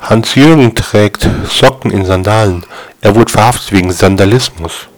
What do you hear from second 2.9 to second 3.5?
Er wurde